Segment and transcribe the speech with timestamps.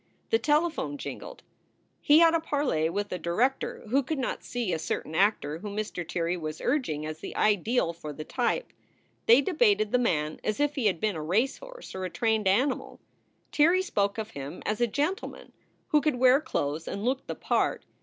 [0.31, 1.43] The telephone jingled.
[2.01, 5.77] He had a parley with a director who could not see a certain actor whom
[5.77, 6.03] Mr.
[6.03, 8.73] Tirrey was urging as the ideal for the type.
[9.27, 12.99] They debated the man as if he had been a racehorse or a trained animal.
[13.51, 15.51] Tirrey spoke of him as a gentleman,
[15.89, 17.85] who could wear clothes and look the part.